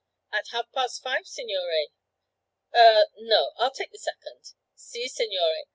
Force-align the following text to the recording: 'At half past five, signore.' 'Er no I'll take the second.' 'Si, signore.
'At 0.33 0.47
half 0.47 0.71
past 0.71 1.03
five, 1.03 1.27
signore.' 1.27 1.89
'Er 2.73 3.05
no 3.19 3.51
I'll 3.57 3.69
take 3.69 3.91
the 3.91 3.99
second.' 3.99 4.53
'Si, 4.73 5.07
signore. 5.07 5.65